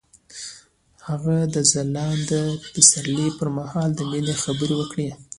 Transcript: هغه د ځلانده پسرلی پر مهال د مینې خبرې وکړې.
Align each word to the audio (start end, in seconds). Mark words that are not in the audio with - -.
هغه 1.07 1.37
د 1.55 1.55
ځلانده 1.71 2.41
پسرلی 2.73 3.29
پر 3.37 3.47
مهال 3.57 3.89
د 3.95 3.99
مینې 4.11 4.35
خبرې 4.43 4.75
وکړې. 4.77 5.07